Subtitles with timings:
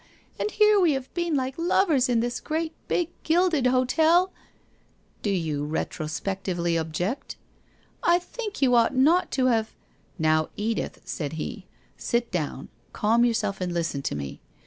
[0.39, 4.33] And here we have been like lovers in this great big gilded hotel
[5.21, 7.35] ''Do you retrospectively object?'
[8.03, 9.75] 1 T think vou ought not to have
[10.19, 11.67] ''Xow, Edith/ said he,'
[12.09, 14.41] sit down, calm yourself and listen to me.